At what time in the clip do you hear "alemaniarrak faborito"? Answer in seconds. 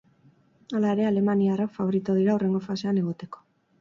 1.09-2.17